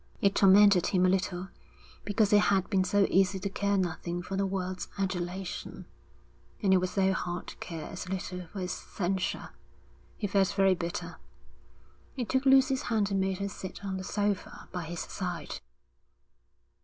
[0.19, 1.49] It tormented him a little
[2.05, 5.85] because it had been so easy to care nothing for the world's adulation,
[6.63, 9.51] and it was so hard to care as little for its censure.
[10.17, 11.17] He felt very bitter.
[12.15, 15.61] He took Lucy's hand and made her sit on the sofa by his side.